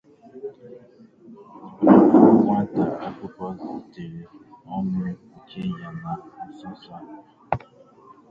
[1.93, 4.23] Ótù nwata akwụkwọ zùtèrè
[4.75, 5.01] ọnwụ
[5.35, 6.11] ike ya na
[6.49, 6.99] nsonso a